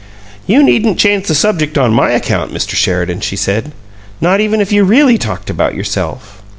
"You 0.47 0.63
needn't 0.63 0.97
change 0.97 1.27
the 1.27 1.35
subject 1.35 1.77
on 1.77 1.93
my 1.93 2.09
account, 2.09 2.51
Mr. 2.51 2.71
Sheridan," 2.73 3.21
she 3.21 3.35
said. 3.35 3.71
"Not 4.19 4.39
even 4.41 4.59
if 4.59 4.71
you 4.71 4.83
really 4.83 5.19
talked 5.19 5.51
about 5.51 5.75
yourself." 5.75 6.41